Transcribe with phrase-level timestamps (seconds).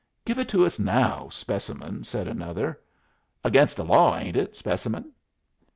[0.25, 2.81] "Give it to us now, Specimen," said another.
[3.43, 5.11] "Against the law, ain't it, Specimen?"